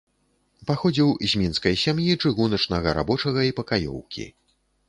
Паходзіў 0.69 1.11
з 1.33 1.41
мінскай 1.41 1.75
сям'і 1.83 2.15
чыгуначнага 2.21 2.97
рабочага 3.01 3.41
і 3.53 3.57
пакаёўкі. 3.61 4.27